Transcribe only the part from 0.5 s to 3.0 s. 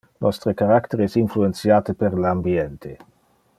character es influentiate per le ambiente.